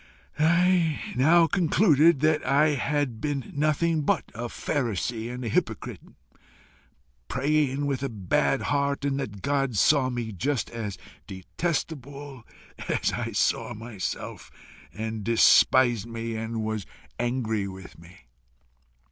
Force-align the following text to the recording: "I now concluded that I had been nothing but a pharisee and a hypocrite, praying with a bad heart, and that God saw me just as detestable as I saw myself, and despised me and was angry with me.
"I 0.39 0.99
now 1.15 1.45
concluded 1.45 2.21
that 2.21 2.43
I 2.43 2.69
had 2.69 3.21
been 3.21 3.51
nothing 3.55 4.01
but 4.01 4.31
a 4.33 4.49
pharisee 4.49 5.29
and 5.31 5.45
a 5.45 5.47
hypocrite, 5.47 6.01
praying 7.27 7.85
with 7.85 8.01
a 8.01 8.09
bad 8.09 8.61
heart, 8.63 9.05
and 9.05 9.19
that 9.19 9.43
God 9.43 9.77
saw 9.77 10.09
me 10.09 10.31
just 10.31 10.71
as 10.71 10.97
detestable 11.27 12.43
as 12.89 13.13
I 13.13 13.31
saw 13.33 13.75
myself, 13.75 14.49
and 14.91 15.23
despised 15.23 16.07
me 16.07 16.35
and 16.35 16.63
was 16.63 16.87
angry 17.19 17.67
with 17.67 17.99
me. 17.99 18.21